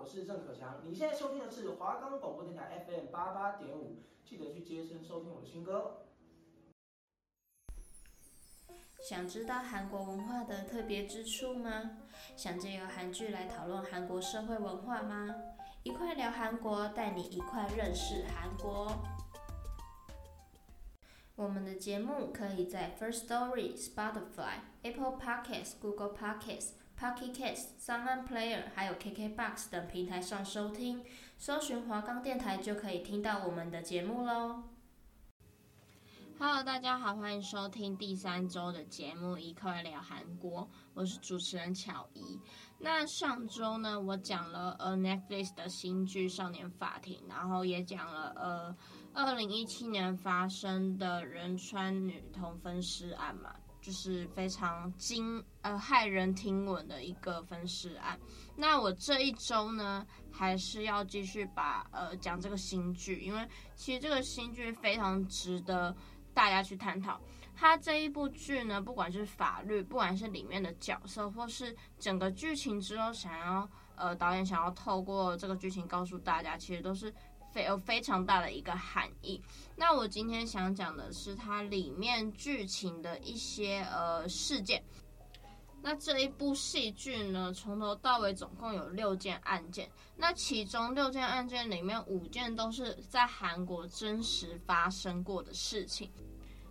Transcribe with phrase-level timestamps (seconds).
[0.00, 0.80] 我是郑可强。
[0.82, 6.06] 你现在收听的是华冈广播电台 FM 八八点五，记得去接声收听我的新歌。
[9.02, 11.98] 想知道韩国文化的特别之处吗？
[12.34, 15.34] 想借由韩剧来讨论韩国社会文化吗？
[15.82, 18.90] 一块聊韩国，带你一块认识韩国。
[21.36, 31.02] 我们的节目可以在 First Story、Spotify、Apple Podcasts、Google Podcasts、Pocket Casts、SoundOn Player 还有 KKBox 等平台上收听，
[31.38, 34.64] 搜寻华冈电台就可以听到我们的节目喽。
[36.38, 40.68] Hello，大家好，欢迎收听第三周的节目，一块聊韩国。
[40.92, 42.38] 我是主持人巧怡。
[42.78, 48.76] 那上周呢，我讲了呃 Netflix 的新剧《少年法庭》，然后也讲了呃。
[49.12, 58.18] 二零一七年发生的仁川女童分尸案嘛，就是非常惊呃骇人听闻的一个分尸案。
[58.56, 65.94] 那我这一周呢，还是要继续把呃讲这个新剧，因为其实这个新剧非常值得
[66.34, 67.20] 大家去探讨。
[67.56, 77.12] 它这一部剧呢，不管是法律，不管是里面的角色，或是整个剧情之后想要呃导演想要透过这个剧情告诉大家，其实都是。
[77.52, 79.40] 非有非常大的一个含义。
[79.76, 84.82] 那我今天想讲的是它里面剧情的一些呃事件。
[85.82, 89.90] 那这一部戏剧呢，从头到尾总共有六件案件。
[90.14, 96.10] 那其中六件案件里面，五件都是在韩国真实发生过的事情。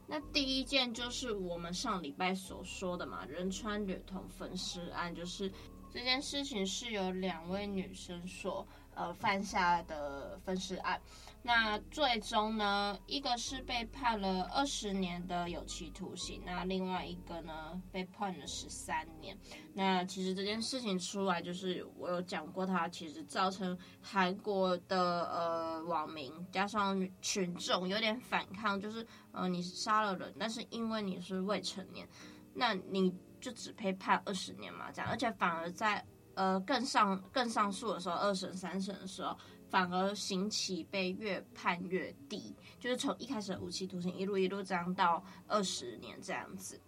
[0.05, 5.51] 那第一件就是我们上礼拜所说的嘛，仁川女童焚尸案，就是
[5.91, 8.67] 这件事情是由两位女生所。
[8.95, 10.99] 呃，犯下的分尸案，
[11.41, 19.37] 那最终呢，一个是被判了二十年的有期徒刑，那另外一个呢，被判了十三年。
[19.73, 32.05] 那其实这件事情出来，就是我有讲过，它其实造成韩国的呃网民加上群众有点反抗，就是呃你杀了人，但是因为你是未成年，
[32.53, 36.05] 那你就只配判二十年嘛，这样，而且反而在。
[36.35, 39.37] 呃，更上更上诉的时候，二审、三审的时候，
[39.69, 46.79] 反而刑期被越判越低，就是从一开始的无期徒刑一路一路这样到二十年这样子。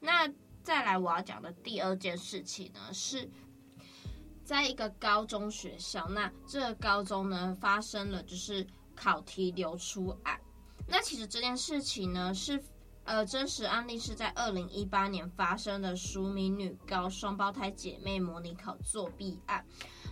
[0.00, 0.30] 那
[0.62, 3.26] 再来我要讲的第二件事情呢，是
[4.44, 10.38] 在一个高中学校，那这个高中呢发生了就是考题流出案。
[10.86, 12.62] 那其实这件事情呢是。
[13.10, 19.66] 呃，真实案例是在二零一八年发生的淑米女高双胞胎姐妹模拟考作弊案。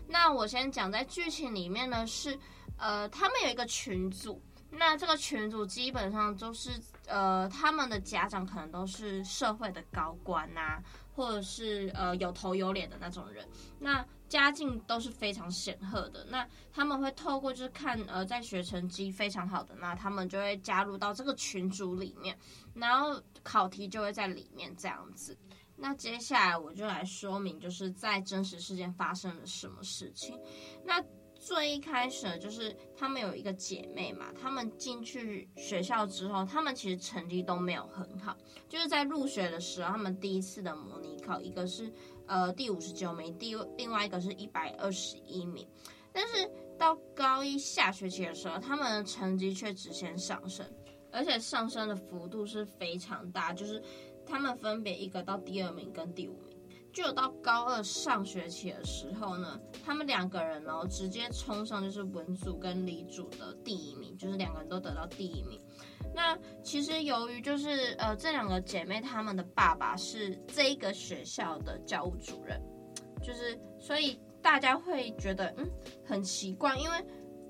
[0.08, 2.36] 那我先讲在剧情里面呢，是
[2.76, 6.72] 呃，他们有一个群组，那这个群组基本上都是
[7.06, 10.82] 呃，他们的家长可能都是社会的高官呐、啊，
[11.18, 13.44] 或者是呃有头有脸的那种人。
[13.80, 22.38] 那家境都是非常显赫的，那他们会透过就是看呃在学成绩非常好的，那他们就会加入到这个群组里面，
[22.72, 25.36] 然后考题就会在里面这样子。
[25.74, 30.38] 那接下来我就来说明，就是在真实事件发生了什么事情。
[30.84, 31.02] 那
[31.48, 38.36] 最一开始，就是他们有一个姐妹嘛，他们进去学校之后，他们其实成绩都没有很好，
[38.68, 41.90] 就是在入学的时候，他们第一次的模拟考，一个是。
[42.26, 45.66] 呃，第五十九名，第另外一个是一百二十一名，
[46.12, 50.70] 但是到高一下学期的时候，他们的成绩却直线上升，
[51.10, 53.82] 而且上升的幅度是非常大，就是
[54.26, 56.57] 他们分别一个到第二名跟第五名，
[56.98, 65.60] 就到高二上学期的时候呢，他们两个人呢直接冲上就是文组跟理组的第一名，就是两个人都得到第一名。
[66.12, 72.60] 那其实由于就是呃这两个姐妹她们的爸爸是这一个学校的教务主任，
[73.22, 75.70] 就是所以大家会觉得嗯
[76.04, 76.96] 很奇怪，因为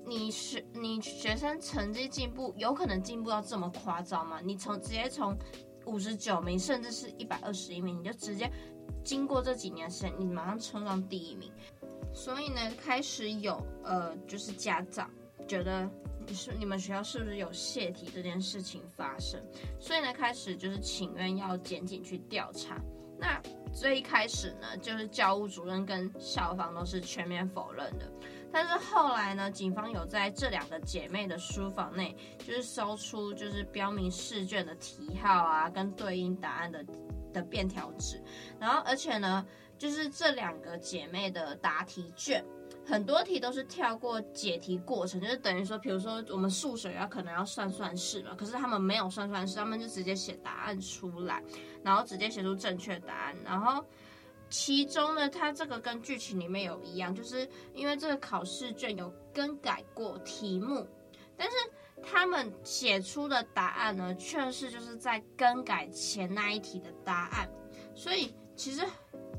[0.05, 4.39] 你学你学生成绩进步有可能进步到这么夸张吗？
[4.43, 5.35] 你从直接从
[5.87, 8.47] 五十九名甚至是一百二十一名，你就直接
[9.03, 11.51] 经过这几年时间，你马上冲上第一名，
[12.13, 15.09] 所以呢开始有呃就是家长
[15.47, 15.83] 觉得
[16.27, 16.33] 你。
[16.33, 19.41] 是你们学校是不是有泄题这件事情发生？
[19.79, 22.79] 所以呢，开始就是请愿要检警去调查。
[23.17, 23.41] 那
[23.73, 28.07] 最一开始呢，就是教务主任跟校方都是全面否认的。
[28.51, 36.85] 但是后来呢，警方有在这两个姐妹的书房内，就是搜出就是标明试卷的题号啊，跟对应答案的
[37.39, 38.21] 的便条纸。
[38.59, 39.45] 然后而且呢，
[39.77, 42.43] 就是这两个姐妹的答题卷。
[42.85, 51.43] 很多题都是跳过解题过程，就是等于说，比如说我们数学要可能要算算式嘛，可是他们没有算算式，他们就直接写答案出来，
[51.83, 53.85] 然后直接写出正确答案，然后
[54.49, 60.87] 其中呢，它这个跟剧情里面有一样，就是因为这个考试卷有更改过题目，
[61.37, 61.55] 但是
[62.11, 67.49] 他们写出的答案呢，却是就是在更改前那一题的答案，
[67.93, 68.81] 所以其实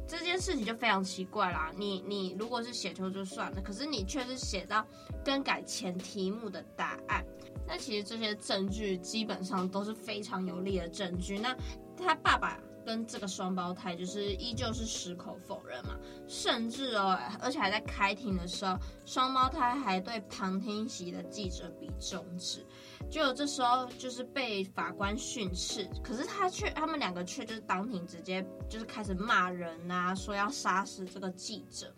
[0.06, 1.72] 这件事情就非常奇怪啦。
[1.76, 4.86] 你你如果是写错就算了，可是你却是写到
[5.24, 7.24] 更改前题目的答案，
[7.66, 11.38] 那其实这些证据基本上都是非常有力的证据。
[11.38, 11.56] 那
[11.96, 12.60] 他爸爸。
[12.84, 15.96] 跟这个双胞胎就是依旧是矢口否认嘛，
[16.26, 22.64] 甚至哦，而且还在开庭的时候，双胞胎还对旁听席的记者比中指，
[23.10, 31.94] 就这时候就是被法官训斥，可是他却他们两个却就是当庭直接就是开始骂人啊，说要杀死这个记者。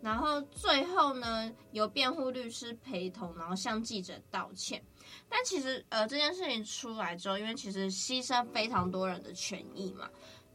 [0.00, 4.82] 然后最后呢，由辩护律师陪同，然后向记者道歉。
[5.28, 10.08] 但其实，呃，这件事情出来之后，因为其实牺牲非常多人的权益嘛，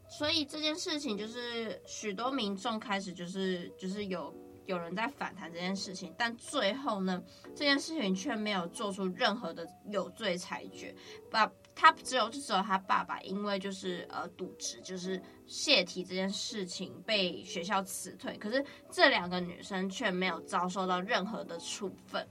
[0.08, 4.34] 所以这件事情就是许多民众开始就是就是有
[4.66, 6.14] 有人在反弹这件事情。
[6.16, 7.22] 但最后呢，
[7.54, 10.94] 这件事情却没有做出任何的有罪裁决，
[11.30, 11.50] 把。
[11.74, 18.36] 他只有就只有他爸爸，因为就是呃渎职，就是泄题这件事情被学校辞退。
[18.38, 22.26] 可是这两个女生却没有遭受到任何的处分。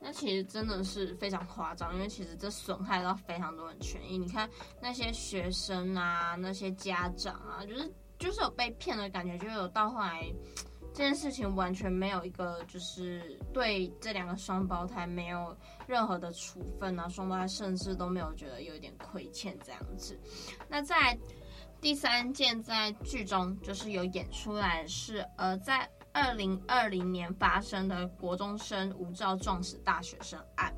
[0.00, 4.16] 那其实真的是非常夸张，因为其实这损害到非常多人权益。
[4.16, 4.48] 你看
[4.80, 10.32] 那些学生啊，那些家长啊，就是就是有被骗的感觉，就有到后来。
[10.92, 15.56] 这件事情完全没有一个，就是对这两个双胞胎没有
[15.86, 20.18] 任何的处分啊，双胞胎甚至都没有觉得有一点亏欠这样子。
[20.68, 21.18] 那在
[21.80, 30.74] 第三件在剧中就是有演出来是，呃，在二零二零年发生的国中生无照撞死大学生案。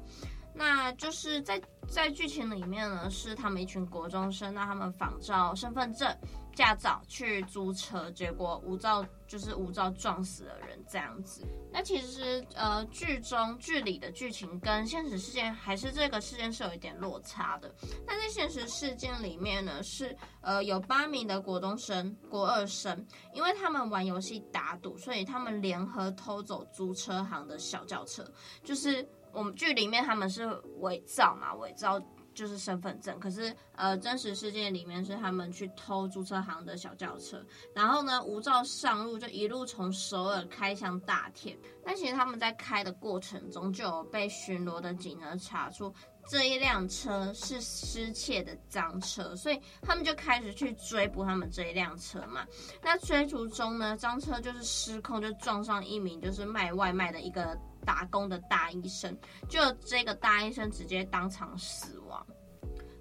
[0.55, 1.59] 那就是在
[1.93, 6.11] 在剧情里面呢，是他们一群国中生，那他们仿照身份证、
[6.55, 11.47] 驾照去租车，结果无照就是无照撞死了人这样子。
[11.71, 17.71] 那其实呃剧中剧里的剧情跟现实事件还是这个事件是有一点落差的。
[18.07, 28.27] 那在现实事件里面呢，是呃有八名的国中生、国二生，因为他们玩游戏打赌，所以他们联合偷走租车行的小轿车，
[28.65, 29.07] 就是。
[29.33, 30.47] 我们剧里面他们是
[30.81, 32.01] 伪造嘛，伪造
[32.35, 33.19] 就是身份证。
[33.21, 37.45] 可是呃，真实世界里面是他们去偷租车行的小轿车，
[37.75, 41.59] 然后呢无照上路，就一路从首尔开向大田。
[41.85, 45.93] 但其实他们在开的过程中，就有被巡逻的警察查出
[46.29, 52.47] 这一辆车是失窃的赃车，所以他们就开始去追捕他们这一辆车嘛。
[52.83, 57.59] 那追逐中呢，赃车就是失控，就撞上一名就是卖外卖的一个。
[57.85, 59.17] 打工的大医生，
[59.49, 62.27] 就这个大医生直接当场死亡。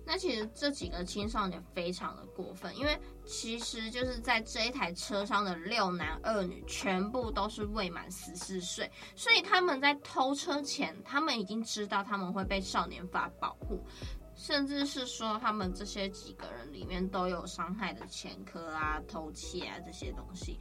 [0.04, 13.80] 那其实这几个青少年非常的过分，因为其实就是在这一台车上的六男二女全部都是未满十四岁，所以他们在偷车前，他们已经知道他们会被少年法保护，
[14.36, 20.60] 甚至是说他们这些几个人里面都有伤害的前科啊、偷窃啊这些东西。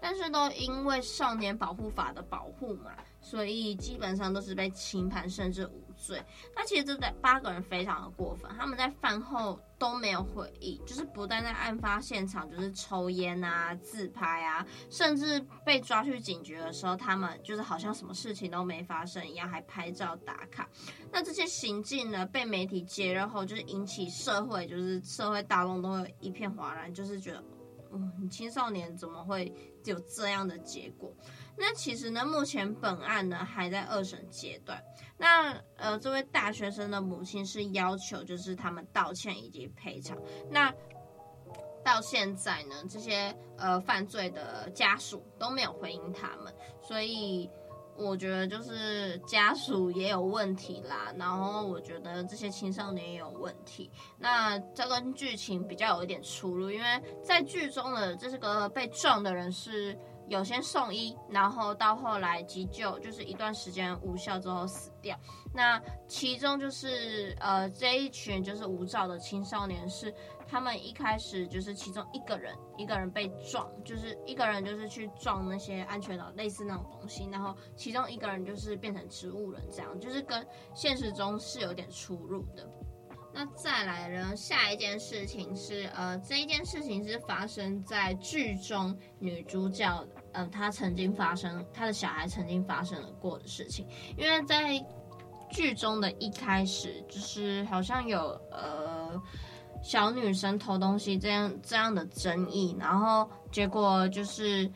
[0.00, 2.92] 但是都因为少年保护法的保护嘛，
[3.28, 6.24] 所以基本上都是被轻判，甚至无罪。
[6.56, 20.66] 那其实这八个人非常的过分，他们在饭后都没有回忆，就是不但在案发现场就是抽烟啊、自拍啊，甚至被抓去警局的时候，他们就是好像什么事情都没发生一样，还拍照打卡。
[21.12, 27.44] 那这些行径呢，被媒体揭露后，就是引起社会，就是社会大众都会一片哗然，就是觉得。
[27.90, 29.50] 嗯，青少年怎么会
[29.86, 31.10] 有这样的结果？
[31.58, 34.82] 那其实呢，目前本案呢还在二审阶段。
[35.16, 40.16] 那呃，这位大学生的母亲是要求就是他们道歉以及赔偿。
[40.50, 40.72] 那
[41.84, 47.50] 到现在呢，这些呃犯罪的家属都没有回应他们，所以。
[48.00, 53.90] 我觉得就是家属也有问题啦，然后我觉得这些青少年也有问题。
[54.16, 56.86] 那这跟剧情比较有一点出入，因为
[57.24, 65.18] 在剧中的这个被撞的人是有先送医，然后到后来急救，就是一段时间无效之后死掉。
[65.54, 70.14] 那其中就是呃这一群就是无照的青少年是。
[70.50, 80.42] 他们一开始就是其中一个人，一个人被撞，就是一个人就是去撞那些安全岛类似那种东西，然后其中一个人就是变成植物人，这样就是跟
[80.74, 82.66] 现实中是有点出入的。
[83.30, 94.84] 那再来呢，下一件事情是，呃，这一件事情是发生在剧中女主角，嗯，他曾经发生，他的小孩曾经发生了过的事情，因为在
[95.50, 99.20] 剧中的一开始，就是好像有，呃。
[99.80, 104.68] 小女生偷东西这样这样的争议，然后结果就是。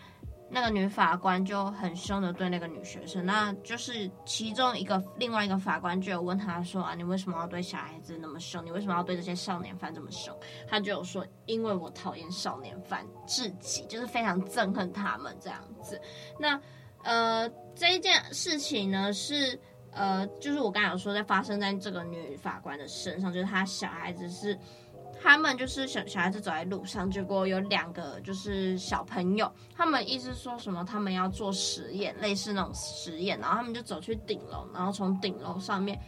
[0.54, 8.62] 那个女法官就很凶的对那个女学生，那就是其中一个另外一个法官就有问他说啊，你为什么要对小孩子那么凶？
[8.62, 10.38] 你为什么要对这些少年犯这么凶？
[10.68, 15.98] 他就有说，因为我讨厌少年犯至极，就是非常憎恨他们这样子。
[16.38, 16.60] 那
[17.02, 19.58] 呃，这一件事情呢是
[19.90, 24.58] 呃，就是我刚才有说在发生在这个女法官的身上，就是她小孩子是。
[25.22, 30.84] 他们就是小小孩子走在路上，结果有两个就是小朋友，他们意思说什么？
[30.84, 35.98] 他们要做实验，类似那种实验，然后他们就走去顶楼，然后从顶楼上面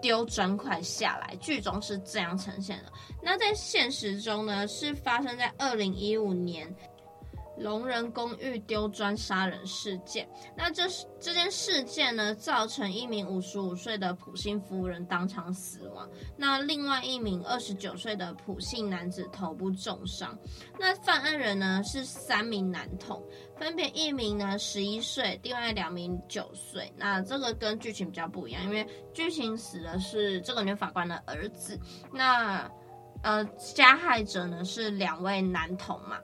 [0.00, 1.36] 丢砖块下来。
[1.36, 2.92] 剧中是这样呈现的。
[3.22, 6.74] 那在现实中呢，是发生在二零一五年。
[7.58, 20.38] 龙人公寓丢砖杀人事件，那这是这件事件呢，造成一名五十五岁的普姓夫人当场死亡，那另外一名二十九岁的普姓男子头部重伤。
[20.78, 23.22] 那犯案人呢是三名男童，
[23.56, 26.92] 分别一名呢十一岁，另外两名九岁。
[26.96, 31.80] 那这个跟剧情比较不一样，因为剧情死的是这个女法官的儿子，
[32.12, 32.70] 那
[33.22, 33.42] 呃
[33.74, 36.18] 加害者呢是两位男童嘛。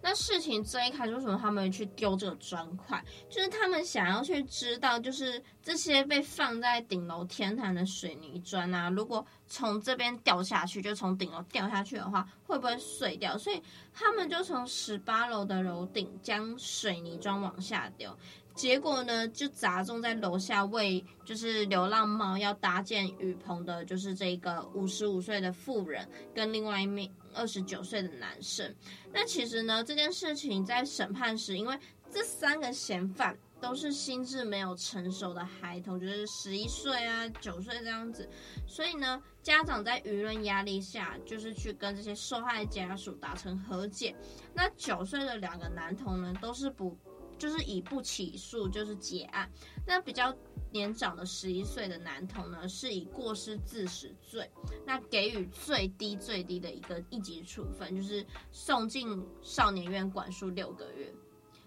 [0.00, 3.04] 那事情最一开始，为什么他们去丢这个砖块？
[3.28, 13.36] 就是他们想要去知道，就是这些被放在顶楼天台的水泥砖啊，如果从这边掉下去，就从顶楼掉下去的话，会不会碎掉？
[13.36, 13.62] 所以
[13.92, 18.16] 他们就从十八楼的楼顶将水泥砖往下丢。
[18.58, 28.74] 结果呢，就砸中在楼下为就是流浪猫要搭建雨棚的，就是这个五十五岁的妇人跟另外一名二十九岁的男生。
[29.12, 31.78] 那其实呢，这件事情在审判时，因为
[32.10, 38.28] 这三个嫌犯都是心智没有成熟的孩童，就是十一岁啊、九岁这样子，
[38.66, 44.12] 所以呢，家长在舆论压力下，就是去跟这些受害家属达成和解。
[44.52, 46.98] 那九岁的两个男童呢，都是不。
[47.38, 49.48] 就是以不起诉就是结案，
[49.86, 50.34] 那比较
[50.72, 54.50] 年长的十一岁的男童呢，是以过失致死罪，
[54.84, 61.14] 那给予最低最低的一个一级处分，就是送进少年院管束六个月。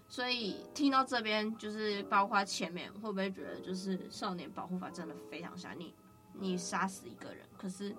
[0.08, 5.94] 所以听到这边，就是包括前面会不会觉得，就是少年保护法真的非常吓你？
[6.34, 7.96] 你杀死一个人，可是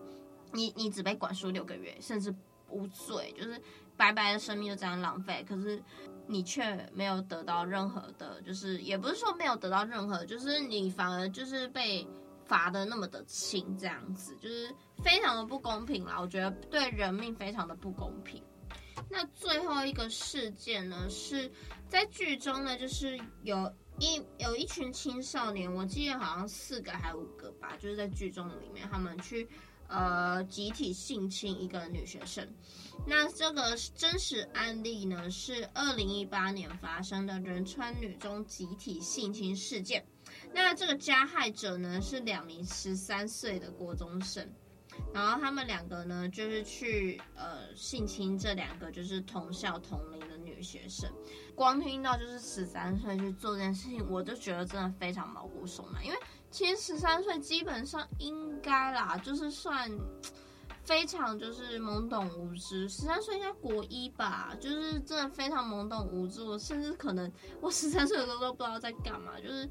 [0.51, 2.33] 你你只被管束六个月，甚至
[2.69, 3.59] 无罪，就是
[3.97, 5.81] 白白的生命就这样浪费，可是。
[6.27, 12.07] 你却没有得到任何的，就是也不是说没有得到任何，就是你反而就是被
[12.45, 16.19] 罚的那么的轻，这样子就是非常的不公平啦。
[16.19, 18.41] 我觉得对人命非常的不公平。
[19.09, 21.51] 那最后一个事件呢，是
[21.87, 29.47] 在剧中呢，就是有一有一群青少年，我记得好像四个还五个吧，就是在剧中里面，他们去。
[29.89, 32.47] 呃，集体性侵一个女学生，
[33.05, 40.05] 那这个真实案例呢，是二零一八年发生的仁川女中集体性侵事件。
[40.53, 44.49] 那这个加害者呢，是两名十三岁的国中生，
[45.13, 51.11] 然后他们两个呢，就是去呃性侵这两个就是同校同龄的女学生。
[51.55, 56.17] 光听到就是十三岁去做这件事情，我就觉得真的非常毛骨悚然，因为。
[56.51, 59.89] 其实十三岁基本上应该啦，就是算
[60.83, 62.87] 非常就是懵懂无知。
[62.89, 66.43] 十三岁应该国一吧，就是真的非常懵懂无知。
[66.43, 69.67] 我甚至可能我十三岁的时候都不知道在干嘛，就是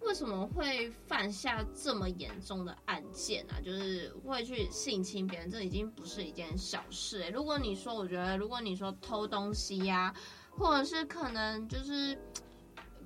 [0.00, 3.60] 为什么会犯下这么严重的案件啊？
[3.64, 7.30] 就是会去性侵别人，这已经不是一件小事欸。
[7.30, 10.14] 如果你说，我觉得如果你说偷东西呀，
[10.50, 12.18] 或者是可能就是。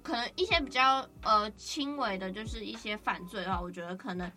[0.02, 4.30] 可能一些比较呃轻微的，就是一些犯罪的话，我觉得可能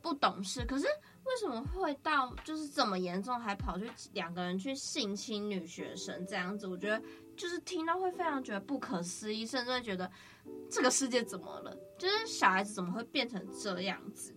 [0.00, 0.64] 不懂事。
[0.64, 0.86] 可是
[1.24, 6.66] 为什么会到就是这么严重，还跑去两个人去性侵女学生这样子？
[6.66, 7.02] 我觉得
[7.36, 10.10] 就是听到会非常觉得不可思议，甚至会觉得
[10.70, 11.76] 这个世界怎么了？
[11.98, 14.34] 就是小孩子怎么会变成这样子？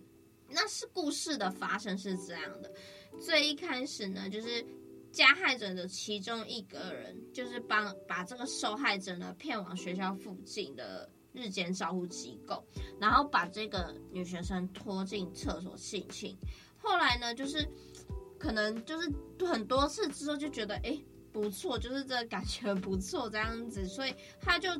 [0.48, 2.72] 那是故事的发生是这样的，
[3.20, 4.64] 最一开始呢，就是。
[5.14, 12.66] 加害者的其中一个人，就是帮把这个受害者呢骗往学校附近的日间照护机构，
[13.00, 16.36] 然后把这个女学生拖进厕所性侵。
[16.84, 17.66] 后来呢，就是
[18.38, 19.10] 可能就是
[19.46, 20.96] 很多次之后就觉得，哎，
[21.32, 24.70] 不错，就是这感觉不错这样子，所以他就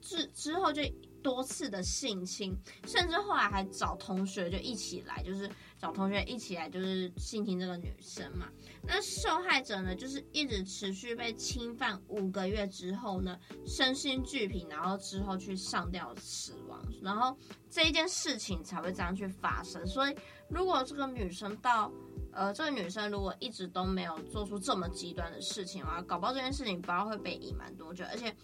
[0.00, 0.82] 之之后就
[1.28, 2.54] 多次的性侵，
[2.86, 5.50] 甚至后来还找同学就一起来，就是。
[5.80, 8.48] 找同学一起来，就是性侵这个女生嘛。
[8.82, 17.38] 那受害者呢，就是一直持续被侵犯五个月之后呢，身心俱疲，然后之后去上吊死亡，然后
[17.70, 19.86] 这一件事情才会这样去发生。
[19.86, 20.16] 所以，
[20.50, 21.92] 如果这个女生到
[22.32, 28.04] 呃，这个女生如果一直都没有做出这么极端的事情的话，搞不好这件事情不知道会被隐瞒多久。
[28.10, 28.34] 而且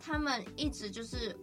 [0.00, 1.36] 他们一直就是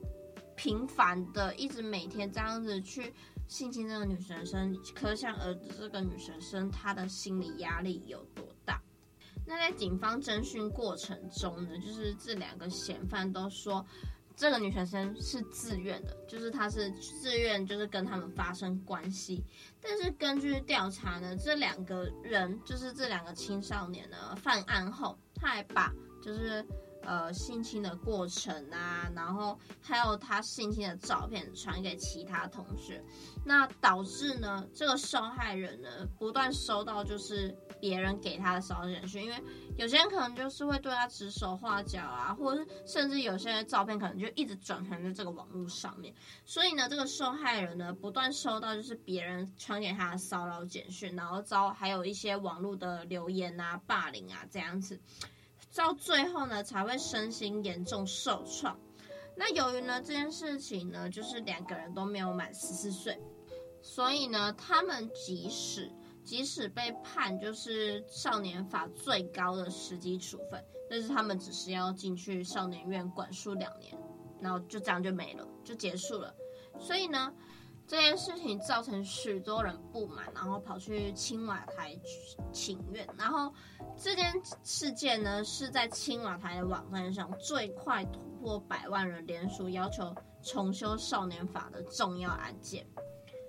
[0.62, 3.12] 频繁的，一直每天这样子去
[3.48, 8.80] 性侵这个女学生，可想而知这个女学生她的心理压力有多大。
[9.44, 13.84] 那在警方侦讯过程中呢，就是这两个嫌犯都说。
[14.36, 19.44] 这个女学生是自愿的，就是她是自愿，就是跟他们发生关系。
[19.82, 25.92] 但是根据调查呢，这两个人就是这两个青少年呢，犯案后，他还把
[26.22, 26.64] 就是。
[27.04, 33.04] 呃，性侵的过程啊，然后还有他性侵的照片传给其他同学，
[33.44, 35.90] 那导致呢，这个受害人呢
[36.20, 39.44] 不断收到就是别人给他的骚扰简讯，因为
[39.78, 46.14] 有些人可能就是会对他指手画脚啊，或者是甚至有些照片可能就一直转传在这个网络上面，
[46.46, 55.00] 所以呢，这个受害人呢不断收到就是别人传给他的骚扰简讯，然后遭还有一些网络的留言啊、霸凌啊这样子。
[55.76, 58.80] 到最后呢，才会身心严重受创。
[59.36, 63.20] 那由于呢这件事情呢，就是两个人都没有满十四岁，
[63.82, 65.92] 所以呢，他们即使
[66.24, 73.98] 即使被判就是少年法最高的十级处分，但是他们只是要进去少年院管束两年，
[74.40, 76.36] 然后就这样就没了，就结束了。
[76.80, 77.34] 所以呢。
[77.92, 81.94] 这件事情造成许多人不满，然后跑去青瓦台
[82.54, 83.06] 请愿。
[83.18, 83.54] 然后
[83.98, 84.32] 这件
[84.64, 92.88] 事件呢，是在青瓦台的网站上最快突破百万人联署要求重修少年法的重要案件。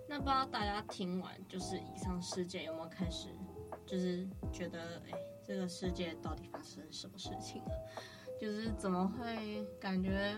[0.09, 3.29] 那不知道大家听完就是以上事件有没有开始，
[3.87, 5.13] 就是觉得哎，
[5.47, 7.71] 这个世界到底发生什么事情了？
[8.41, 10.37] 就是怎么会感觉？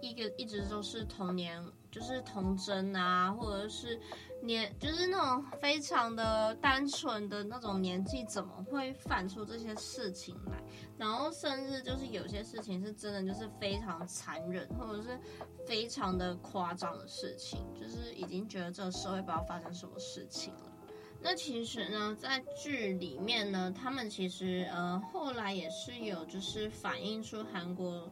[0.00, 4.00] 一个一直都是童年，就是童真啊，或者是
[4.40, 10.60] 年，就是那种非常的单纯的那种年纪，怎么会犯出这些事情来？
[10.96, 15.20] 然后甚至就是有些事情是真的，就是非常残忍，或者是
[15.66, 20.72] 非常的夸张的事情，就是已经觉得这个社会不知道发生什么事情了。
[21.20, 28.10] 那其实呢，在剧里面呢，他们其实呃后来也是有就是反映出韩国。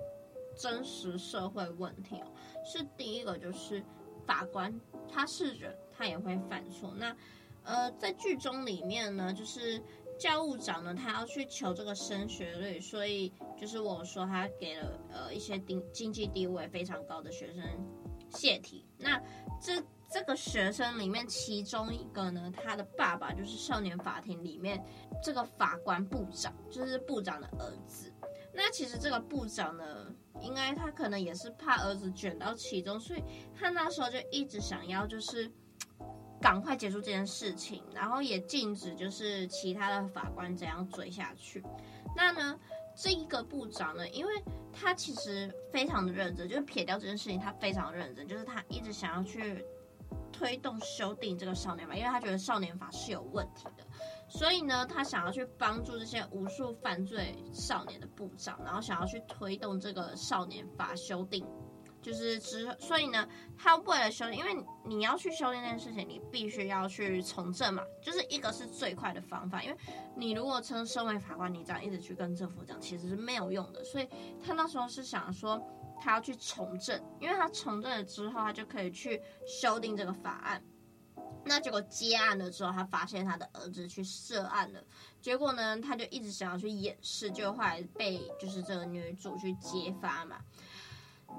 [0.57, 2.26] 真实社会问题哦，
[2.64, 3.83] 是第一个，就是
[4.27, 4.73] 法官
[5.09, 6.92] 他是人，他也会犯错。
[6.96, 7.16] 那
[7.62, 9.83] 呃，在剧中里面呢，就是
[10.18, 17.62] 教务长呢，他要去求这个升学率，所以就是我说他给了呃一些经经济地位非常高的学生
[18.31, 18.87] 泄题。
[18.96, 19.20] 那
[19.61, 24.83] 这这个学生里面，其中一个呢，他的爸爸就是少年法庭里面
[25.23, 28.12] 这个法官部长，就是部长的儿子。
[28.52, 30.06] 那其实这个部长呢，
[30.40, 33.22] 应该他可能也是怕儿子卷到其中，所以
[33.54, 35.50] 他那时候就一直想要就是
[36.40, 41.64] 赶快结束这件事情，然后也禁止就是其他的法官怎样追下去。
[42.16, 42.58] 那呢，
[42.96, 44.32] 这一个部长呢，因为
[44.72, 49.64] 他其实非常的认真，就是撇掉这件事情，他非常认真，就是他一直想要去
[50.32, 53.86] 推动修订这个少年法，因为他觉得少年法是有问题的。
[54.30, 61.44] 所以呢，他想要去帮助这些无数犯罪少年的部长，然后想要去推动这个少年法修订，
[62.00, 69.76] 就是之所以呢，他为了修订，因为你要去修订这件事情，你必须要去从政嘛，就是一个是最快的方法，因为
[70.16, 73.82] 你如果称身为法官，你这样一直去跟政府讲，其实是没有用的。
[73.82, 74.08] 所以
[74.40, 75.60] 他那时候是想说，
[76.00, 80.62] 他要去从政，因为他从政了之后，他就可以去修订这个法案。
[81.44, 84.81] 那结果接案了之后，他发现他的儿子去涉案了。
[85.20, 90.38] 结果呢，他就一直想要去掩饰，就后来被就是这个女主去揭发嘛。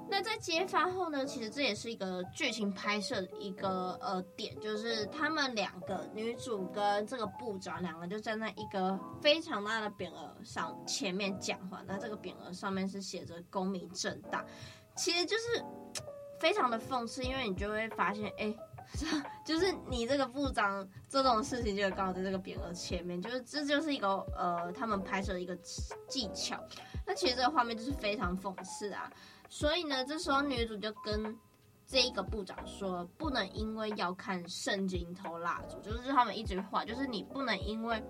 [0.08, 11.82] 那在揭发后呢，其实这也是一个剧情拍摄的一个呃点，就是他们两个女主跟这个部长两个就站在一个非常大的匾额上前面讲话。
[11.86, 14.44] 那这个匾额上面是写着“公民正大”，
[14.96, 15.64] 其实就是
[16.40, 18.54] 非常的讽刺，因为你就会发现，哎。
[19.44, 25.56] 就是你这个部长做这种事情，就刚好在这个匾额前面，就是这就是一个呃，他们拍摄的一个
[26.08, 26.62] 技巧。
[27.06, 29.10] 那其实这个画面就是非常讽刺啊。
[29.48, 31.36] 所以呢，这时候女主就跟
[31.86, 38.02] 这一个部长说，不能因为要看圣经偷蜡烛，就是他们一句话，就是你不能因为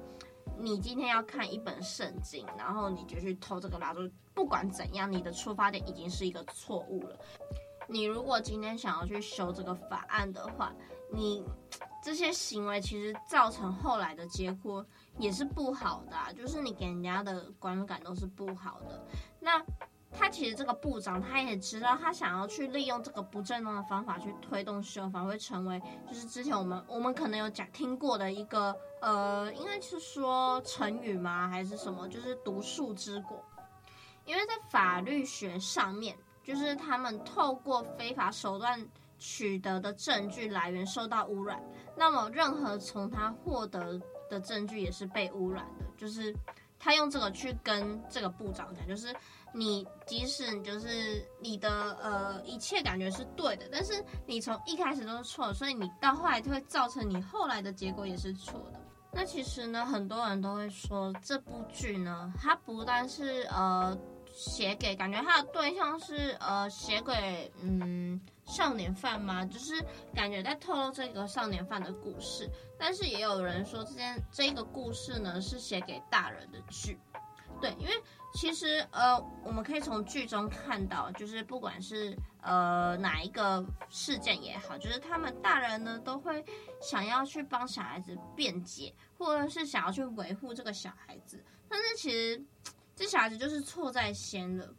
[0.59, 4.01] 你今天要看一本圣经，然后你就去偷这个蜡烛。
[4.35, 7.19] 不管怎样，你的出发点已经是一个错误了。
[7.93, 10.73] 你如果今天想要去修这个法案的话，
[11.13, 11.45] 你
[12.03, 14.85] 这些行为其实造成后来的结果
[15.19, 19.07] 也是不好的啊，就是你给人家的观感都是不好的。
[19.39, 19.63] 那
[20.11, 31.47] 他其实这个部长他也知道，他想要去利用这个不正当的方法去推动修法，会成为就是之前我们我们可能有讲听过的一个呃，应该是说成语吗？
[31.47, 32.09] 还是什么？
[32.09, 33.45] 就是毒树之果。
[34.25, 38.85] 因为在法律学上面，就是他们透过非法手段
[39.19, 41.63] 取得的证据来源受到污染，
[41.97, 45.85] 那么任何从他获得的证据也是被污染的。
[45.97, 46.35] 就是
[46.81, 49.15] 他用这个去跟这个部长讲，就是
[49.55, 58.81] 你即使就是你的呃一切感觉是对的，但是你从一开始都是错的，所以你到后来就会造成你后来的结果也是错的。
[59.13, 63.97] 那其实呢，很多人都会说这部剧呢，它不但是呃。
[64.33, 69.45] 写给感觉他的对象是呃写给嗯少年犯吗？
[69.45, 76.99] 就是感觉在透露这个少年犯的故事，但是也有人说这件这个故事呢是写给大人的剧，
[77.61, 77.93] 对，因为
[78.35, 86.45] 其实呃我们可以从剧中看到，就是不管是呃哪一个事件也好，就是他们大人呢都会
[86.81, 92.43] 想要去帮小孩子辩解，或者是想要去维护这个小孩子，但是其实。
[92.95, 94.73] 这小孩子就是错在先了，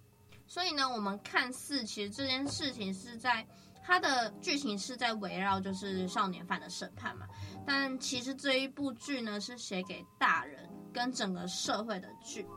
[0.46, 3.46] 所以呢，我们看似其实这件事情是在
[3.84, 7.28] 他的剧情是在围绕就是少年犯的审判嘛，
[7.66, 12.48] 但其实这一部剧呢是写给大人跟整个社会的剧，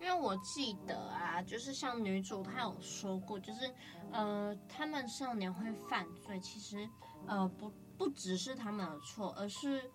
[0.00, 3.72] 因为我记得啊，就是像女主她有说过，就是
[4.12, 6.86] 呃，他们少年会犯罪，其实
[7.26, 9.90] 呃不不只是他们的错，而是。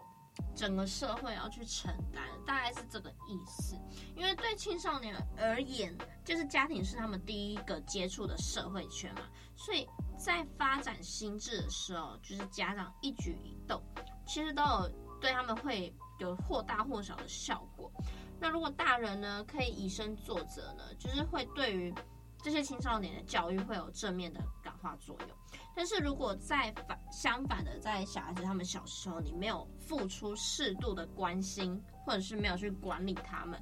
[0.56, 3.76] 整个社会要去承担，大概是这个意思。
[4.15, 9.22] 因为对青少年而言，就是家庭是他们第一个接触的社会圈嘛，
[9.56, 13.82] 所以在发展心智的时候，就是家长一举一动，
[14.26, 17.91] 其实都有对他们会有或大或小的效果。
[18.39, 21.94] 那如果大人呢，可以以身作则呢，就是会对于
[22.41, 25.30] 这些青少年的教育会有正面的感化作用。
[25.75, 33.62] 但是如果在反相反的，在小孩子他们小时候，你没有付出适度的关心，或者是没有去管理他们，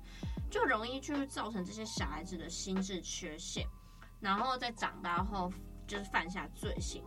[0.50, 3.66] 就容易去造成这些小孩子的心智缺陷，
[4.20, 5.52] 然后在长大后
[5.88, 7.04] 就是犯下罪行。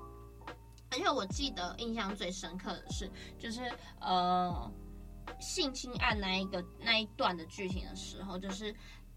[0.90, 3.62] 而且我记得印象最深刻的是，就是
[3.98, 4.70] 呃
[5.40, 8.74] 性侵案那一个那一段的剧情的时候，就是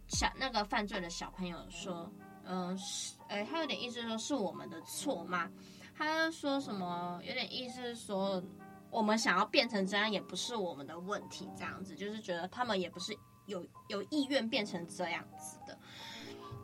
[0.08, 2.10] 小那个犯罪的小朋友说，
[2.46, 5.52] 嗯、呃，是，哎，他有点意思说是我们的错吗？
[5.98, 7.22] 他说什么？
[7.24, 8.44] 有点意思是说，
[8.92, 11.50] 我们想要变成这样，也不是我们的问题。
[11.58, 15.78] 这样子就是觉得他们也不是有有意愿变成这样子的。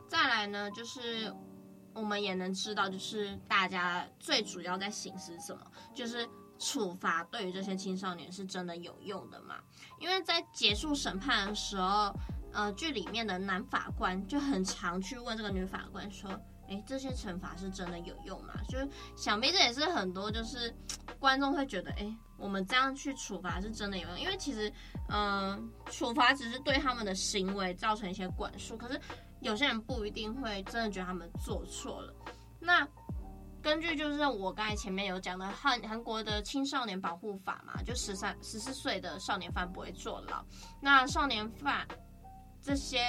[0.09, 1.33] 再来呢，就是
[1.93, 5.65] 我们也能知道，就是大家最主要在省思什么，
[5.95, 6.27] 就是
[6.59, 9.55] 处罚对于这些青少年是真的有用的嘛？
[9.97, 12.13] 因为在结束审判的时候，
[12.51, 16.29] 呃，剧里面的男法官就很常去问这个女法官说。
[16.71, 18.53] 诶，这些惩罚是真的有用吗？
[18.69, 20.73] 就是想必这也是很多就是
[21.19, 24.71] 观众会觉得，诶，我们这样去处罚是真的有用，因为其实，
[25.09, 28.99] 嗯、处罚只是对他们的行为造成一些管束，可是
[29.41, 32.15] 有些人不一定会真的觉得他们做错了。
[32.59, 32.87] 那
[33.61, 40.43] 根据就是我刚才前面有讲的韩韩国的青少年保护法嘛，就十三十四岁的少年犯不会坐牢，
[40.81, 41.85] 那少年犯。
[42.61, 42.99] 这些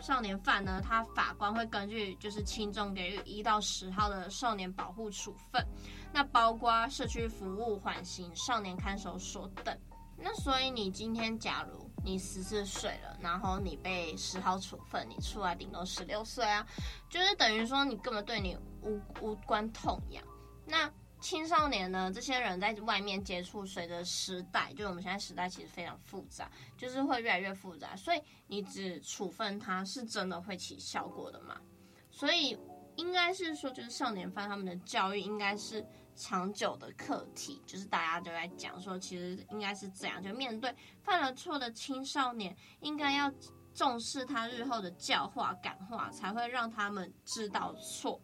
[0.00, 5.66] 少年犯呢，他法官会根据就是轻重给予一到十号的少年保护处分，
[6.12, 9.76] 那包括社区服务、缓刑、少年看守所等。
[10.16, 16.66] 那所以你今天假如你十四岁了，然后你被十号处分，你出来顶多十六岁啊，
[17.08, 20.22] 就是等于说你根本对你无无关痛痒。
[20.64, 20.90] 那。
[21.20, 31.60] 青少年呢，这些人在外面接触，随着时代，就是我们现在时代其实非常复杂，就是会越来越复杂，所以你只处分他是真的会起效果的嘛？
[32.10, 32.58] 所以
[32.96, 43.30] 应该是说，就是少年犯他们的教育应该是长久的课题，就是大家都在讲说，其实应该是这样，就面对犯了错的青少年，应该要
[43.74, 48.18] 重视他日后的教化感化，才会让他们知道错。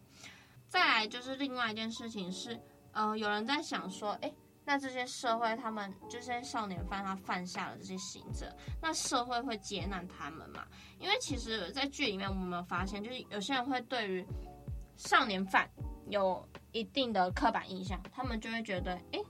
[0.67, 2.59] 再来就是另外一件事情是。
[2.97, 4.33] 呃，有人在想说，诶，
[4.65, 10.65] 那这些社会他们这些少年犯他犯下了这些刑责，那社会会接纳他们吗？
[10.97, 14.25] 因为其实，在剧里面我们有发现，就是有些人会对于
[14.95, 15.69] 少年犯
[16.09, 19.21] 有一定的刻板印象，他们就会觉得，诶，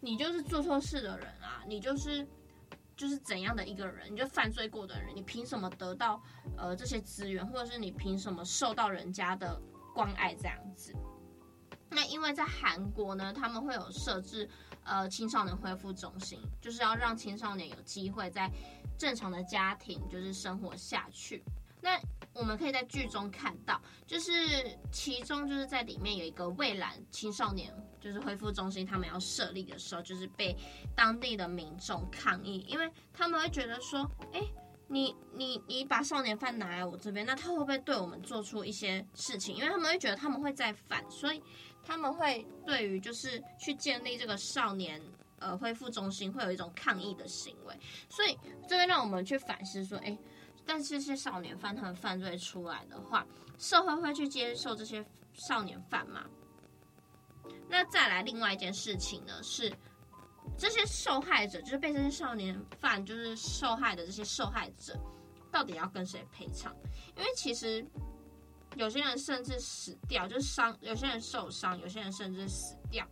[0.00, 2.26] 你就是做错事的人啊，你就是
[2.96, 6.20] 就是怎样的一个人，你就犯罪过的人，你凭什么得到
[6.56, 9.56] 呃这些资源，或者是你凭什么受到人家的
[9.94, 10.92] 关爱这样子？
[11.94, 14.48] 那因为在韩国呢，他们会有设置
[14.82, 18.50] 呃青少年恢复中心，就是要让青少年有机会在
[18.98, 21.42] 正常的家庭就是生活下去。
[21.80, 22.00] 那
[22.32, 24.32] 我们可以在剧中看到，就是
[24.90, 30.56] 其中就是在里面有一个蔚蓝青少年就是恢复中心，他们要设立的时候，就是被
[30.96, 34.40] 当地的民众抗议，因为他们会觉得说，哎、
[34.88, 39.56] 你你你把少年犯拿来我这边，那他会不会对我们做出一些事情？
[39.56, 41.42] 因为他们会觉得他们会再犯，所以
[41.82, 45.00] 他们会对于就是去建立这个少年
[45.38, 50.18] 呃恢复中心会有一种抗议的行为，所以这边让我们去反思说，哎、欸。
[50.66, 53.26] 但是这些少年犯他们犯罪出来的话，
[53.58, 56.24] 社会会去接受这些少年犯吗？
[57.68, 59.70] 那再来另外一件事情呢，是
[60.56, 64.98] 这些受害者，就是被这些少年犯就是受害的这些受害者，
[65.50, 66.74] 到底要跟谁赔偿？
[67.16, 67.84] 因为其实
[68.76, 73.06] 有些人甚至死掉，就是伤；有些人受伤，有些人甚至死掉。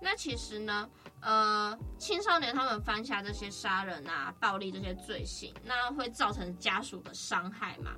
[0.00, 0.88] 那其实呢，
[1.20, 7.96] 呃，青少年他们犯下这些杀人啊、暴力这些罪行，那会造成家属的伤害嘛？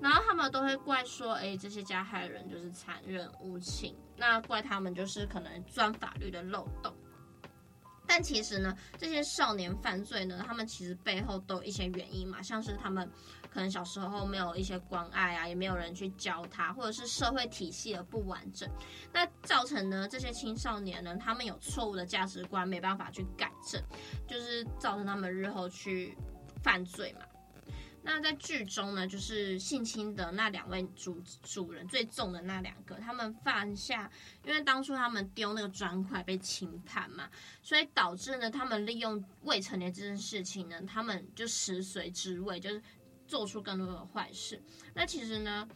[0.00, 6.94] 然后他们都会怪说，哎，这些加害人就是残忍无情，那怪他们就是可能钻法律的漏洞。
[8.06, 13.10] 但其实呢，这些少年犯罪呢，他们其实背后都有一些原因嘛，像是他们
[13.50, 18.68] 可能小时候没有一些关爱啊，也没有人去教他，或者是社会体系的不完整，
[19.12, 23.82] 那造成呢，这些青少年呢，他们有错误的价值观，没办法去改正，
[24.26, 26.16] 就是造成他们日后去
[26.62, 27.20] 犯罪嘛。
[28.08, 34.08] 那在剧中呢，就是性侵的那两位主主人最重的那两个，他们犯下，
[34.44, 37.28] 因为当初他们丢那个砖块被轻判嘛，
[37.62, 42.80] 所以导致呢，他们利用未成年这件事情呢，他们就食髓知味，就是
[43.26, 44.62] 做出更多的坏事。
[44.94, 45.66] 那其实呢，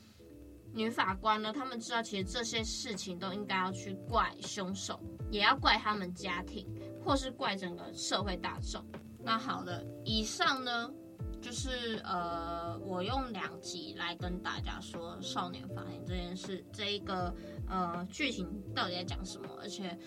[0.72, 5.00] 女法官呢，他们知道其实这些事情都应该要去怪凶手，
[5.32, 6.64] 也要怪他们家庭，
[7.04, 8.86] 或是怪整个社会大众。
[9.18, 10.94] 那好的，以上呢。
[11.40, 17.34] 就是呃，我用两集来跟大家说少年法庭这件事，这一个
[17.68, 19.98] 呃剧情到底在讲什么，而且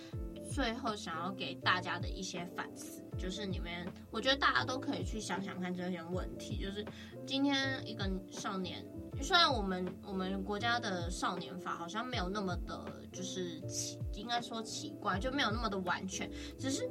[0.50, 6.58] 最后想要给大家的一些反思，就是你们，我觉得大家都可以去想想看这些问题。
[6.64, 6.86] 就是
[7.26, 8.86] 今天一个少年，
[9.22, 16.88] 虽然我们我们国家的少年法好像没有那么的，就是奇，应该说奇怪，就没有那么的完全，只是。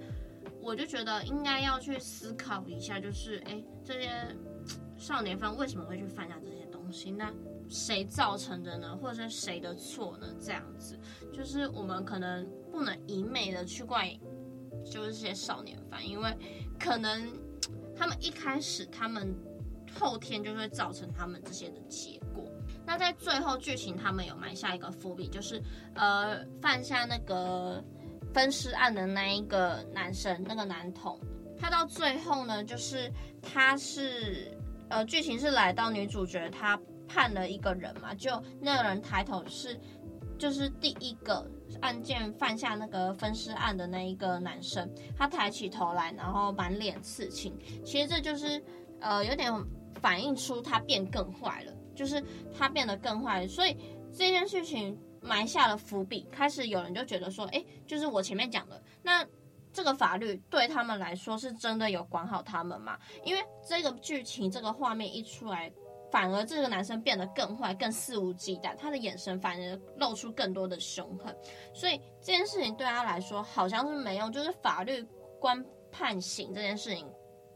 [0.62, 4.10] 我就觉得应该要去思考一下，就是哎，这些
[4.96, 7.10] 少年犯为什么会去犯下这些东西？
[7.10, 7.32] 那
[7.68, 8.96] 谁造成的呢？
[8.96, 10.28] 或者是谁的错呢？
[10.40, 10.96] 这样子，
[11.32, 14.16] 就是我们可能不能一昧的去怪，
[14.84, 16.32] 就是这些少年犯，因为
[16.78, 17.32] 可能
[17.96, 19.34] 他们一开始，他们
[19.98, 22.48] 后天就会造成他们这些的结果。
[22.86, 25.60] 那在最后剧情，他们有埋下一个伏笔，就是
[25.94, 27.82] 呃，犯下那个。
[28.32, 31.18] 分尸案的那一个男生，那个男童，
[31.58, 34.50] 他到最后呢，就是他是
[34.88, 39.78] 呃，剧情是来到女主角她判了一个人嘛，就那个人抬头是
[40.38, 41.46] 就是第一个
[41.80, 48.62] 案件犯下那个分尸案的那一个男生，他抬起头来，然后满脸刺青，其实这就是
[49.00, 49.52] 呃有点
[50.00, 52.22] 反映出他变更坏了，就是
[52.56, 53.76] 他变得更坏，所以
[54.12, 54.98] 这件事情。
[55.22, 59.24] 埋下了伏笔，开始有人就觉得说，哎，就是我前面讲的，那
[59.72, 62.98] 这个法律对他们来说是真的有管好他们吗？
[63.24, 65.72] 因为这个剧情、这个画面一出来，
[66.10, 71.34] 反而这个男生变得更坏、更肆无忌惮，他的眼神反而露出更多的凶狠，
[71.72, 75.02] 所以这件事情对他来说好像是没用，就是法律
[75.40, 77.08] 官判刑这件事情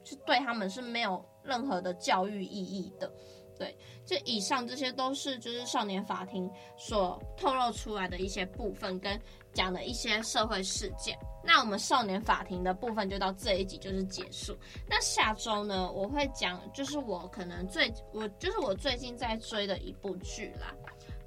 [0.05, 3.13] 是对他们是没有任何的教育意义的。
[3.59, 9.19] 对，这以上这些都是就是少年法庭所透露出来的一些部分，跟
[9.55, 11.19] 讲的一些社会事件。
[11.42, 14.55] 那我们少年法庭的部分就到这一集就是结束。
[14.87, 20.75] 那下周呢，我会讲就是我可能最我就是我最近在追的一部剧啦。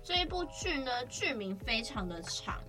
[0.03, 2.61] 这一部剧呢，剧名非常的长。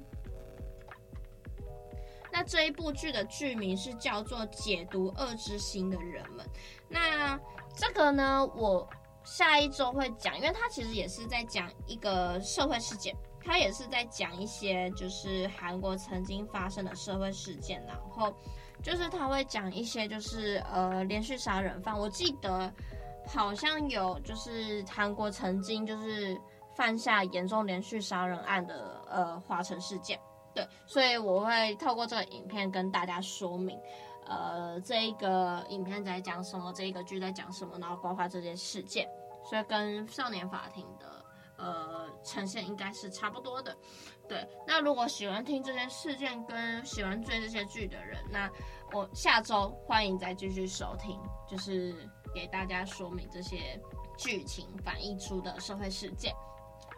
[2.33, 6.47] 那这一部剧的剧名是叫做《解读恶之心的人们》。
[6.89, 7.39] 那
[7.77, 8.89] 这个呢，我。
[9.25, 18.35] 下一周会讲，因为他其实也是在讲一个社会事件，他也是在讲一些就是韩国曾经发生的社会事件，然后
[18.83, 22.73] 就是他会讲一些就是呃连续杀人犯，我记得
[23.27, 26.41] 好像有就是韩国曾经就是
[26.75, 30.19] 犯下严重连续杀人案的呃华城事件，
[30.55, 33.79] 对，所以我会透过这个影片跟大家说明。
[34.31, 36.73] 呃，这一个影片在讲什么？
[36.73, 37.77] 这一个剧在讲什么？
[37.81, 39.09] 然后包括这件事件，
[39.45, 41.25] 所以跟少年法庭的
[41.57, 43.77] 呃呈现应该是差不多的。
[44.29, 48.49] 对，那如果喜欢听这些事件跟喜欢追这些剧的人，那
[48.93, 53.81] 我下周欢迎再继续收听，就是给大家说明这些
[54.17, 56.33] 剧情反映出的社会事件。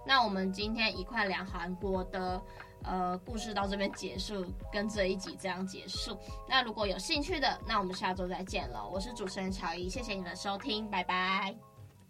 [0.05, 2.43] 那我们今天一块聊韩国的
[2.85, 6.17] 呃故事到这边结束，跟这一集这样结束。
[6.49, 8.87] 那如果有兴趣的，那我们下周再见了。
[8.87, 11.72] 我是主持人乔伊，谢谢你的收听，拜拜。